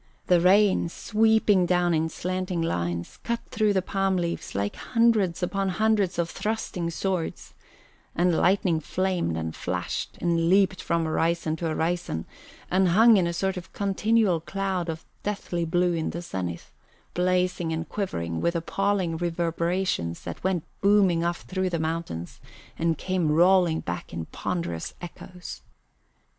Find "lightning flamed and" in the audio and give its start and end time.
8.35-9.55